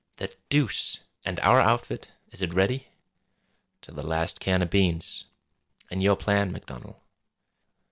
[0.15, 0.97] "The deuce!
[1.23, 2.11] And our outfit?
[2.31, 2.87] Is it ready?"
[3.81, 5.25] "To the last can o' beans!"
[5.91, 6.95] "And your plan, Donald?"